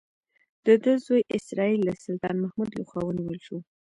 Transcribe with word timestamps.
د 0.65 0.67
ده 0.83 0.93
زوی 1.05 1.21
اسراییل 1.37 1.81
د 1.85 1.91
سلطان 2.03 2.35
محمود 2.43 2.69
لخوا 2.79 3.01
ونیول 3.05 3.39
شو. 3.45 3.57